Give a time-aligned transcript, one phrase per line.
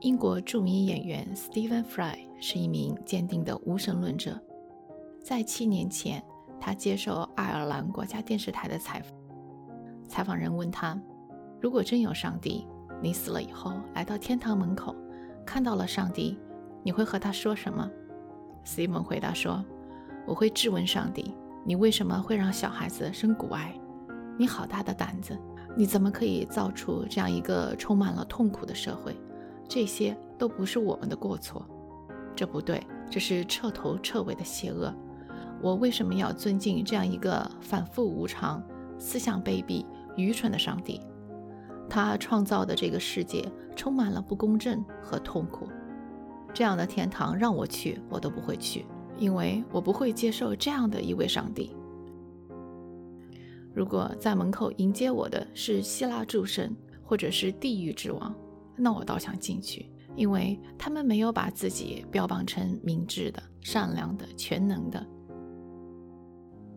[0.00, 4.40] 英国著名演员 Stephen Fry 是一名坚定的无神论者。
[5.22, 6.24] 在七年前，
[6.58, 9.12] 他接受爱尔兰国家电视台的采访，
[10.08, 10.98] 采访人问他
[11.60, 12.66] ：“如果真有上帝，
[13.02, 14.96] 你死了以后来到天堂门口，
[15.44, 16.38] 看到了上帝，
[16.82, 17.86] 你会和他说什么
[18.64, 19.62] ？”Stephen 回答说
[20.26, 23.78] ：“我会质问上帝，你为什么会让小孩子生骨癌？
[24.38, 25.38] 你好大的胆子！
[25.76, 29.14] 你怎么可以造出这样一个充满了痛苦的社会？”
[29.70, 31.64] 这些都不是我们的过错，
[32.34, 34.92] 这不对，这是彻头彻尾的邪恶。
[35.62, 38.60] 我为什么要尊敬这样一个反复无常、
[38.98, 39.86] 思想卑鄙、
[40.16, 41.00] 愚蠢的上帝？
[41.88, 45.68] 他创造的这个世界充满了不公正和痛苦。
[46.52, 48.84] 这样的天堂让我去，我都不会去，
[49.18, 51.76] 因为我不会接受这样的一位上帝。
[53.72, 58.34] 如果在门口迎接我的是希腊诸神，或者是地狱之王。
[58.82, 65.06] 那我倒想进去，因为他们没有把自己标榜成明智的、善良的、全能的。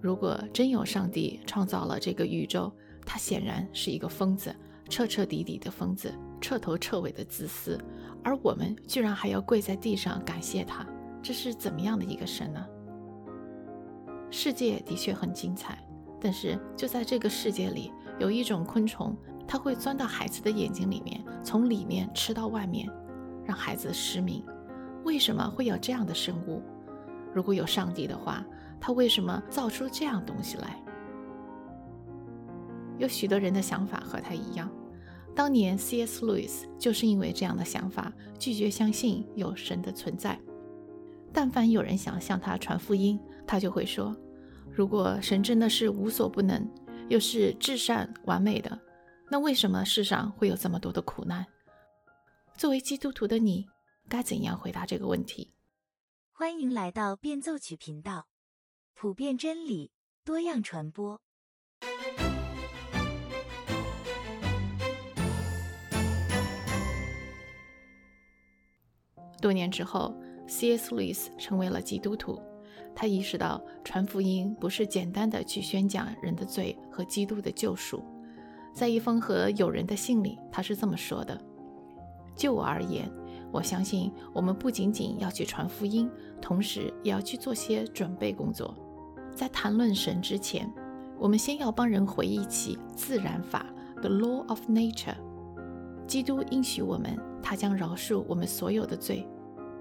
[0.00, 2.72] 如果真有上帝创造了这个宇宙，
[3.04, 4.54] 他显然是一个疯子，
[4.88, 7.76] 彻彻底底的疯子，彻头彻尾的自私。
[8.22, 10.86] 而我们居然还要跪在地上感谢他，
[11.20, 12.64] 这是怎么样的一个神呢？
[14.30, 15.84] 世界的确很精彩，
[16.20, 19.16] 但是就在这个世界里，有一种昆虫。
[19.48, 22.86] 它会钻到孩子的眼睛里面，从里面吃到外面，
[23.46, 24.44] 让孩子失明。
[25.04, 26.62] 为什么会有这样的生物？
[27.32, 28.44] 如果有上帝的话，
[28.78, 30.76] 他为什么造出这样东西来？
[32.98, 34.70] 有许多人的想法和他一样。
[35.34, 36.26] 当年 C.S.
[36.26, 40.38] 路易斯就是因为这样的想法，拒绝相信有神的存在。
[41.32, 44.14] 但凡有人想向他传福音，他就会说：
[44.70, 46.68] 如果神真的是无所不能，
[47.08, 48.78] 又是至善完美的。
[49.30, 51.44] 那为什么世上会有这么多的苦难？
[52.56, 53.68] 作为基督徒的你，
[54.08, 55.52] 该怎样回答这个问题？
[56.32, 58.26] 欢迎来到变奏曲频道，
[58.94, 59.90] 普遍真理，
[60.24, 61.20] 多样传播。
[69.42, 70.94] 多年之后，C.S.
[70.94, 72.42] 路易斯成为了基督徒。
[72.96, 78.02] 他意识到，传福音不是简单的去宣讲人的罪和基督的救赎。
[78.78, 81.36] 在一封和友人的信里，他是这么说的
[82.36, 83.10] ：“就我而言，
[83.50, 86.08] 我相信我们不仅仅要去传福音，
[86.40, 88.72] 同时也要去做些准备工作。
[89.34, 90.72] 在谈论神之前，
[91.18, 93.66] 我们先要帮人回忆起自然法
[94.00, 95.16] （the law of nature）。
[96.06, 99.26] 基督应许我们，他将饶恕我们所有的罪。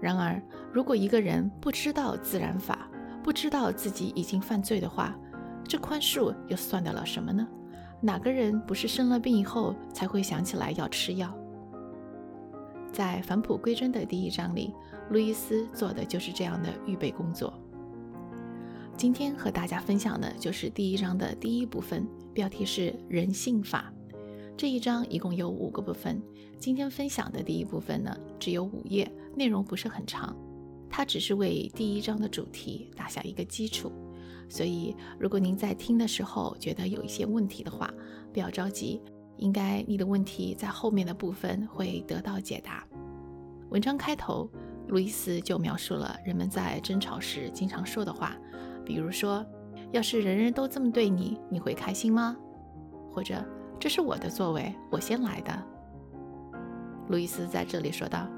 [0.00, 0.40] 然而，
[0.72, 2.88] 如果一个人不知道自然法，
[3.24, 5.18] 不知道自己已经犯罪的话，
[5.66, 7.44] 这宽恕又算得了什么呢？”
[8.00, 11.34] 哪个人不是生了病以后才会想起来要吃药？
[12.92, 14.72] 在返璞归真的第一章里，
[15.10, 17.52] 路易斯做的就是这样的预备工作。
[18.96, 23.92] 今天和大家分享的就是第一章的第一部分，标题是“人性法”。
[24.56, 26.22] 这一章一共有五个部分，
[26.58, 30.36] 今天分享的第一部分呢，只有五页，内容不是很长，
[30.88, 33.90] 它只是为第一章的主题打下一个基础。
[34.48, 37.92] 所以，如果您在听的时候觉得有一些问题的话，
[38.32, 39.00] 不要着急，
[39.36, 42.86] 应该你的问题在后面的部分会得到解答。
[43.70, 44.48] 文章开头，
[44.88, 48.36] 路易斯就描述了人们在争吵时经常说的话，
[48.84, 49.44] 比如说
[49.90, 52.36] ：“要是人人都这么对你，你会开心吗？”
[53.10, 53.44] 或者
[53.80, 55.62] “这是我的座位，我先来的。”
[57.08, 58.28] 路易斯在这里说道：“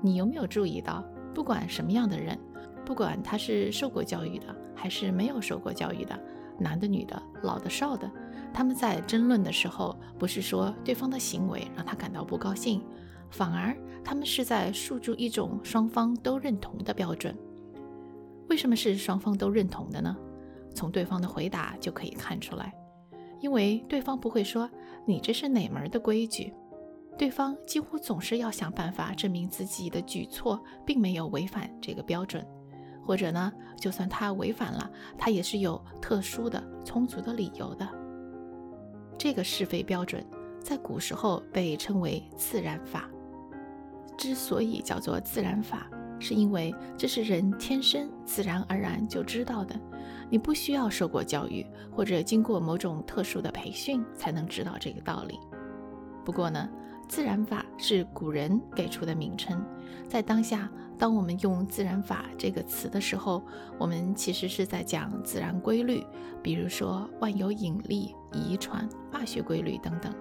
[0.00, 1.04] 你有没有注意到，
[1.34, 2.38] 不管什么样的人？”
[2.86, 6.16] 不管他是受过教育的还是没有受过教育的，
[6.56, 8.08] 男的女的，老的少的，
[8.54, 12.80] 他们在争论的时候，不是说对方的行为让他感到不高兴，
[13.28, 17.36] 反而他们是在树筑一种双方都认同的标准。
[18.48, 20.16] 为什么是双方都认同的呢？
[20.72, 22.72] 从对方的回答就可以看出来，
[23.40, 24.70] 因为对方不会说
[25.04, 26.52] 你这是哪门的规矩，
[27.18, 32.46] 对方几乎总是要想办法证明自己的举措并没有违反这个标准。
[33.06, 37.88] 或者呢，就算他违反了，他也是有特殊的、充足的理由的。
[39.16, 40.22] 这个是非标准
[40.60, 43.08] 在古时候被称为自然法。
[44.18, 45.88] 之所以叫做自然法，
[46.18, 49.78] 是因为这是人天生自然而然就知道的，
[50.28, 55.38] 你不需要受过教育或者经过某种特殊的培训才能知道这个道理。
[56.24, 56.68] 不过呢，
[57.06, 59.64] 自然法是古人给出的名称，
[60.08, 60.68] 在当下。
[60.98, 63.42] 当我们用“自然法”这个词的时候，
[63.78, 66.02] 我们其实是在讲自然规律，
[66.42, 70.14] 比如说万有引力、遗传、化学规律等等。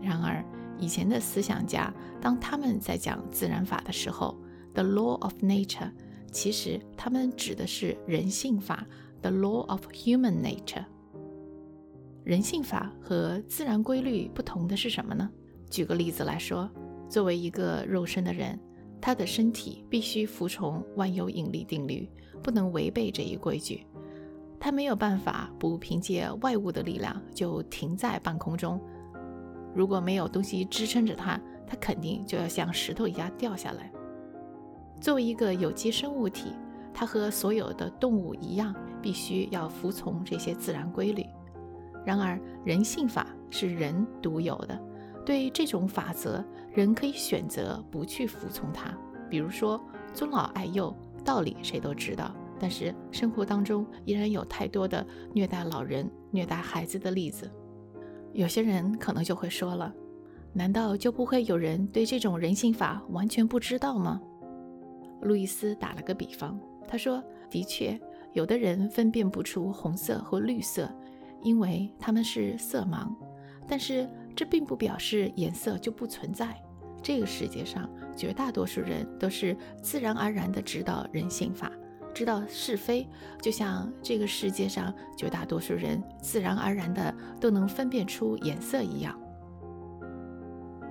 [0.00, 0.44] 然而，
[0.78, 4.36] 以前的思想家，当他们在讲自然法的时候
[4.74, 5.90] ，the law of nature，
[6.32, 8.86] 其实他们指的是人性法
[9.22, 10.84] ，the law of human nature。
[12.24, 15.30] 人性法和自然规律不同的是什么呢？
[15.70, 16.68] 举个例子来说，
[17.08, 18.58] 作为一个肉身的人，
[19.00, 22.08] 他的身体必须服从万有引力定律，
[22.42, 23.86] 不能违背这一规矩。
[24.60, 28.80] 他没有办法不凭借外物的力量就停在半空中。
[29.74, 33.92] 如果没有东西支撑着他，他肯定就要像石头一样掉下来。
[35.00, 36.52] 作为一个有机生物体，
[36.92, 41.24] 它和所有的动物一样，必须要服从这些自然规律。
[42.04, 44.80] 然而，人性法是人独有的，
[45.28, 46.42] 对于这种法则，
[46.72, 48.96] 人可以选择不去服从它。
[49.28, 49.78] 比如说，
[50.14, 50.90] 尊老爱幼，
[51.22, 57.46] 道理谁都知道，但是生活当中依然有太多的虐待老人、虐待孩子的例子。
[58.32, 59.92] 有些人可能就会说了
[60.54, 64.18] ：“难道就不会有人对这种人性法完全不知道吗？”
[65.20, 66.58] 路易斯打了个比方，
[66.88, 68.00] 他说：“的确，
[68.32, 70.90] 有的人分辨不出红色和绿色。”
[71.44, 73.14] 因为他们是色盲，
[73.68, 74.08] 但是
[74.38, 76.56] 这并不表示颜色就不存在。
[77.02, 81.72] 这个世界上绝大多数人都是自然而然地知道人性法，
[82.14, 83.08] 知道是非，
[83.42, 89.20] 就像这个世界上绝大多数人自然而然地都能分辨出颜色一样。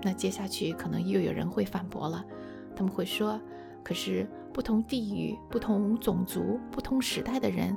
[0.04, 2.26] 那接下去可能又有人会反驳了，
[2.76, 3.40] 他们会说
[3.82, 7.74] ：“可是不同地域、不同种族、不同时代的人。”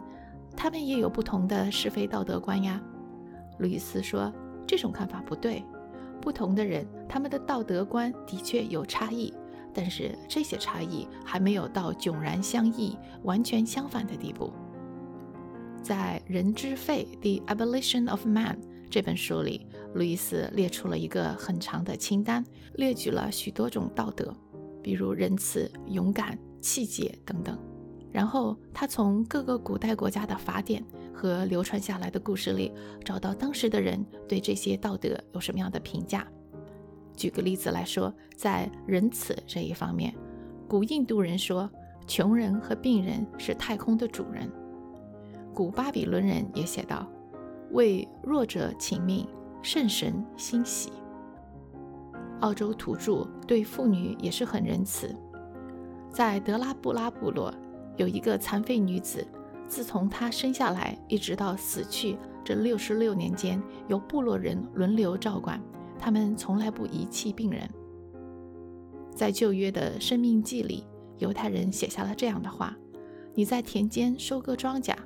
[0.56, 2.82] 他们也有不同的是非道德观呀，
[3.60, 4.32] 路易斯说
[4.70, 5.64] 这种看法不对。
[6.20, 9.34] 不同的人，他们的道德观的确有差异，
[9.74, 14.52] 但是这些差异还没有到迥然相异、完全相反的地步。
[15.82, 18.56] 在《人之肺：The Abolition of Man》
[18.88, 22.44] 这本书里，路易斯列出了一个很长的清单，
[22.74, 24.32] 列举了许多种道德，
[24.80, 27.58] 比如仁慈、勇敢、气节等等。
[28.12, 30.84] 然后他从各个古代国家的法典
[31.20, 32.72] 和流传下来的故事里，
[33.04, 36.26] 找到当时的人对这些道德有什么样的评价。
[37.14, 40.14] 举个例子来说，在仁慈这一方面，
[40.66, 41.68] 古印度人说，
[42.06, 44.48] 穷人和病人是太空的主人；
[45.52, 47.06] 古巴比伦人也写道，
[47.72, 49.28] 为弱者请命，
[49.60, 50.90] 圣神欣喜。
[52.40, 55.14] 澳洲土著对妇女也是很仁慈，
[56.08, 57.52] 在德拉布拉部落。
[57.98, 59.26] 有一个残废女子，
[59.70, 65.62] 自从他生下来一直到死去这六十六年间，由部落人轮流照管，
[65.96, 67.70] 他们从来不遗弃病人。
[69.14, 70.84] 在旧约的《生命记》里，
[71.18, 72.76] 犹太人写下了这样的话
[73.32, 74.96] ：“你在田间收割庄稼，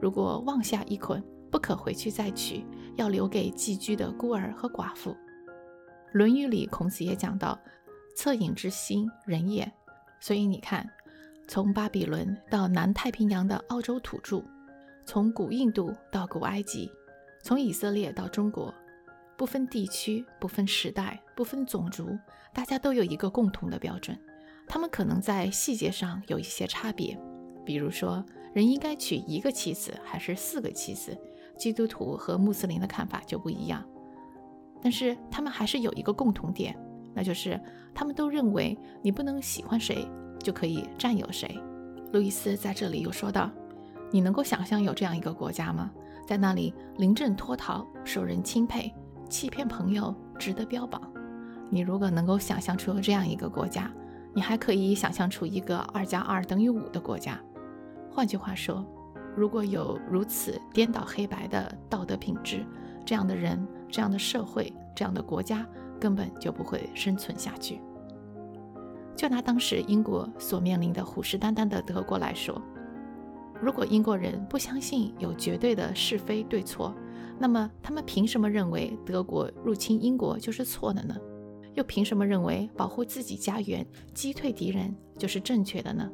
[0.00, 2.64] 如果忘下一捆，不可回去再取，
[2.96, 5.10] 要留给寄居的孤儿和寡妇。”
[6.14, 7.58] 《论语》里孔子也讲到
[8.16, 9.70] ：“恻隐之心，仁也。”
[10.18, 10.88] 所以你看。
[11.46, 14.42] 从巴比伦到南太平洋的澳洲土著，
[15.04, 16.90] 从古印度到古埃及，
[17.42, 18.72] 从以色列到中国，
[19.36, 22.18] 不分地区、不分时代、不分种族，
[22.52, 24.18] 大家都有一个共同的标准。
[24.66, 27.18] 他们可能在细节上有一些差别，
[27.64, 28.24] 比如说
[28.54, 31.16] 人应该娶一个妻子还是四个妻子，
[31.58, 33.84] 基督徒和穆斯林的看法就不一样。
[34.80, 36.74] 但是他们还是有一个共同点，
[37.14, 37.60] 那就是
[37.94, 40.08] 他们都认为你不能喜欢谁。
[40.44, 41.58] 就可以占有谁？
[42.12, 43.50] 路易斯在这里又说道
[44.12, 45.90] ：“你能够想象有这样一个国家吗？
[46.28, 48.94] 在那里临阵脱逃，受人钦佩，
[49.28, 51.02] 欺骗朋友，值得标榜。
[51.70, 53.90] 你如果能够想象出这样一个国家，
[54.34, 57.40] 你还可以想象出一个二加二等于五的国家。
[58.10, 58.86] 换句话说，
[59.34, 62.64] 如果有如此颠倒黑白的道德品质，
[63.04, 65.66] 这样的人、这样的社会、这样的国家
[65.98, 67.80] 根本就不会生存下去。”
[69.16, 72.60] 就拿当时英国所面临的虎视眈眈的德国来说，
[73.60, 76.94] 如果英国人不相信有绝对的是非对错，
[77.38, 81.16] 那么他们凭什么认为德国入侵英国就是错的呢？
[81.74, 86.10] 又凭什么认为保护自己家园、击退敌人就是正确的呢？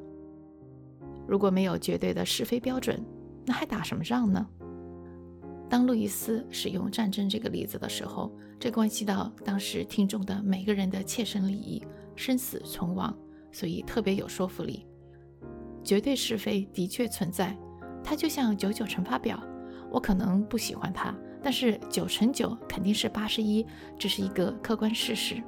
[1.26, 3.04] 如果没有绝对的是非标准，
[3.45, 4.47] 那还打什么仗呢？
[5.69, 11.83] 当路易斯使用战争这个例子的时候，这关系到当时听众的每个人的切身利益。
[12.17, 13.17] 生死存亡，
[13.52, 14.87] 所以特别有说服力。
[15.83, 17.57] 绝对是非的确存在，
[18.05, 19.43] 它就像九九乘法表，
[19.90, 23.67] 我可能不喜欢它，但是九乘九肯定是八十一，
[23.99, 25.43] 这是一个客观事实。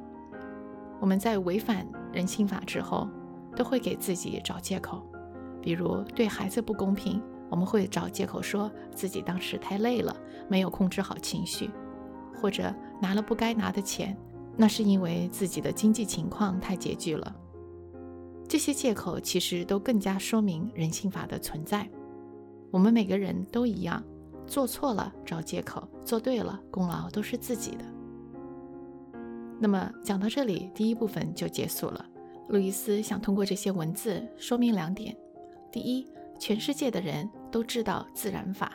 [1.00, 3.08] 我们在违反人性法之后，
[3.54, 5.06] 都会给自己找借口，
[5.60, 10.16] 比如对孩子不公平，我们会找借口说自己当时太累了，
[10.48, 11.70] 没有控制好情绪，
[12.40, 14.16] 或者拿了不该拿的钱。
[14.56, 17.34] 那是因为自己的经济情况太拮据了。
[18.48, 21.88] 这些借口其实都更加说明人性法的存在。
[22.70, 24.02] 我们每个人都一样，
[24.46, 27.84] 做错了找借口，做对了功劳都是自己的。
[29.58, 32.04] 那么讲到这里，第一部分就结束了。
[32.48, 35.16] 路易斯想通过这些文字说明两点：
[35.70, 36.06] 第一，
[36.38, 38.72] 全世界的人都知道自然法，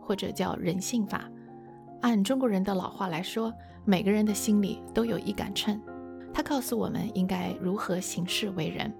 [0.00, 1.30] 或者叫人性法。
[2.04, 3.50] 按中国人的老话来说，
[3.86, 5.80] 每个人的心里都有一杆秤，
[6.34, 8.94] 他告诉我们应该如何行事为人。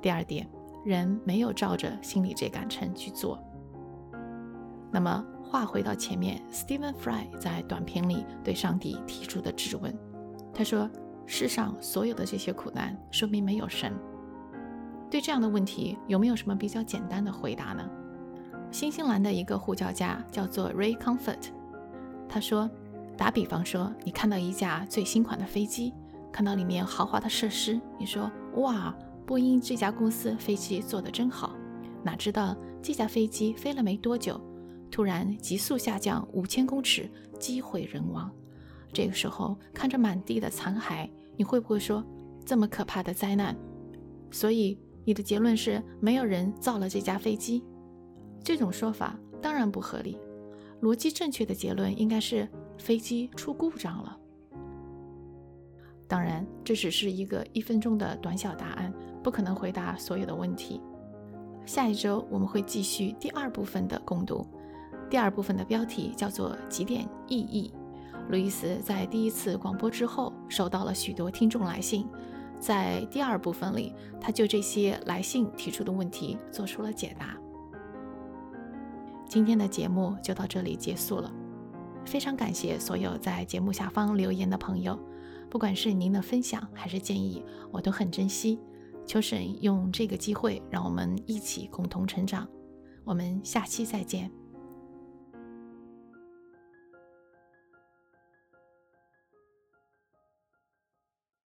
[0.00, 0.48] 第二点，
[0.84, 3.42] 人没有照着心里这杆秤去做。
[4.92, 9.92] 那么话回到前面，Stephen Fry 在短片里对上帝提出的质问，
[10.54, 10.88] 他说
[11.26, 13.92] ：“世上所有的这些苦难，说明没有神。”
[15.10, 17.90] 对这样的问题，有没有什么比较简单的回答呢？
[18.70, 21.48] 新西兰的一个护教家叫做 Ray Comfort。
[22.32, 22.70] 他说
[23.18, 25.92] ：“打比方说，你看到一架最新款的飞机，
[26.30, 28.96] 看到里面豪华的设施，你说哇，
[29.26, 31.56] 波音这家公司飞机做得真好。
[32.04, 34.40] 哪知道这架飞机飞了没多久，
[34.92, 37.10] 突然急速下降五千公尺，
[37.40, 38.30] 机毁人亡。
[38.92, 42.04] 这个时候看着满地的残骸，你会不会说
[42.46, 43.56] 这么可怕的灾难？
[44.30, 47.64] 所以你的结论是没有人造了这架飞机？
[48.42, 50.16] 这种说法当然不合理。”
[50.82, 54.16] 逻辑正确的结论应该是飞机出故障了。
[56.08, 60.80] 当然，这只是一个一分钟的短小答案，不可能回答所有的问题。
[61.64, 64.44] 下一周我们会继续第二部分的攻读。
[65.08, 67.72] 第二部分的标题叫做“几点意义”。
[68.30, 72.06] 路易斯在第一次广播之后收到了许多听众来信，
[72.60, 77.39] 在第二部分里，他就这些来信提出的问题做出了解答。
[79.30, 81.32] 今天的节目就到这里结束了，
[82.04, 84.98] 非常感谢所有在节目下方留言的朋友，
[85.48, 88.58] 不管是您的分享还是建议，我都很珍惜。
[89.06, 92.44] 秋神用这个机会让我们一起共同成长，
[93.04, 94.28] 我们下期再见。